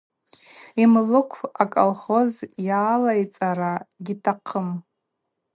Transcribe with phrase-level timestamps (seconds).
[0.79, 2.33] Йымлыкв аколхоз
[2.67, 3.73] йалайцӏара
[4.05, 4.69] гьитахъым.